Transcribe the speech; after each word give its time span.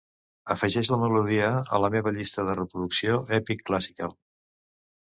Afegeix 0.53 0.89
la 0.93 0.97
melodia 1.03 1.51
a 1.77 1.81
la 1.85 1.91
meva 1.97 2.15
llista 2.17 2.49
de 2.49 2.59
reproducció 2.63 3.21
Epic 3.41 3.67
Classical. 3.71 4.21